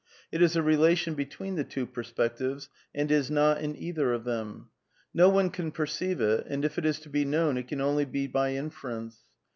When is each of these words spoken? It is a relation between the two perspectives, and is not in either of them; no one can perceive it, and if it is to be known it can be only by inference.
It 0.31 0.41
is 0.41 0.55
a 0.55 0.63
relation 0.63 1.13
between 1.13 1.57
the 1.57 1.63
two 1.63 1.85
perspectives, 1.85 2.69
and 2.95 3.11
is 3.11 3.29
not 3.29 3.61
in 3.61 3.75
either 3.77 4.13
of 4.13 4.23
them; 4.23 4.69
no 5.13 5.29
one 5.29 5.51
can 5.51 5.71
perceive 5.71 6.19
it, 6.19 6.47
and 6.47 6.65
if 6.65 6.79
it 6.79 6.87
is 6.87 6.99
to 7.01 7.09
be 7.09 7.23
known 7.23 7.55
it 7.55 7.67
can 7.67 7.77
be 7.77 7.83
only 7.83 8.25
by 8.27 8.53
inference. 8.55 9.19